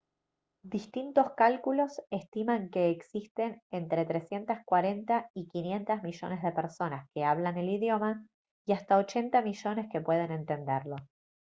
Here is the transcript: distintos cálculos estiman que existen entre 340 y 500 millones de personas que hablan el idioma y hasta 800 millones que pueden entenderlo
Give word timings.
distintos 0.65 1.35
cálculos 1.37 2.01
estiman 2.09 2.71
que 2.71 2.89
existen 2.89 3.61
entre 3.69 4.03
340 4.03 5.29
y 5.35 5.47
500 5.47 6.01
millones 6.01 6.41
de 6.41 6.51
personas 6.51 7.07
que 7.13 7.23
hablan 7.23 7.59
el 7.59 7.69
idioma 7.69 8.25
y 8.65 8.71
hasta 8.73 8.97
800 8.97 9.43
millones 9.43 9.89
que 9.91 10.01
pueden 10.01 10.31
entenderlo 10.31 10.95